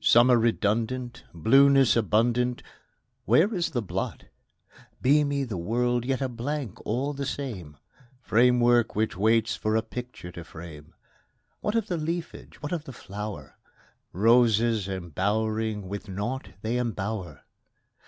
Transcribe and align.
Summer 0.00 0.36
redundant, 0.36 1.22
Blueness 1.32 1.94
abundant, 1.94 2.64
Where 3.26 3.54
is 3.54 3.70
the 3.70 3.80
blot? 3.80 4.24
Beamy 5.00 5.44
the 5.44 5.56
world, 5.56 6.04
yet 6.04 6.20
a 6.20 6.28
blank 6.28 6.84
all 6.84 7.12
the 7.12 7.24
same, 7.24 7.76
Framework 8.20 8.96
which 8.96 9.16
waits 9.16 9.54
for 9.54 9.76
a 9.76 9.82
picture 9.82 10.32
to 10.32 10.42
frame: 10.42 10.94
What 11.60 11.76
of 11.76 11.86
the 11.86 11.96
leafage, 11.96 12.60
what 12.60 12.72
of 12.72 12.86
the 12.86 12.92
flower? 12.92 13.56
Roses 14.12 14.88
embowering 14.88 15.86
with 15.88 16.08
naught 16.08 16.48
they 16.62 16.74
embower! 16.76 17.42